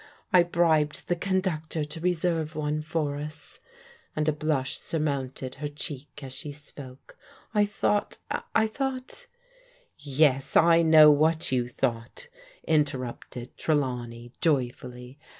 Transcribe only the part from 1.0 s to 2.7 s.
the conductor to reserve